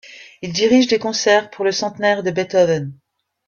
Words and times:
Il 0.41 0.51
dirige 0.51 0.87
des 0.87 0.97
concerts 0.97 1.51
pour 1.51 1.63
le 1.63 1.71
centenaire 1.71 2.23
de 2.23 2.31
Beethoven. 2.31 2.91